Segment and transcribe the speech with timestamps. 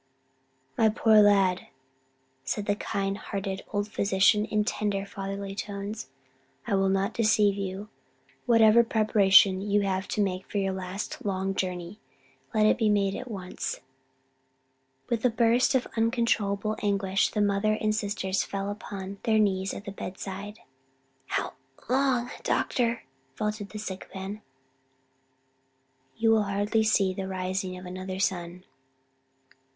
[0.79, 1.67] "My poor lad,"
[2.43, 6.09] said the kind hearted old physician, in tender, fatherly tones,
[6.65, 7.87] "I will not deceive you.
[8.47, 11.99] Whatever preparation you have to make for your last long journey,
[12.51, 13.81] let it be made at once."
[15.07, 19.85] With a burst of uncontrollable anguish the mother and sisters fell upon their knees at
[19.85, 20.61] the bedside.
[21.27, 21.53] "How
[21.89, 23.03] long doctor?"
[23.35, 24.41] faltered the sick man.
[26.17, 28.63] "You will hardly see the rising of another sun."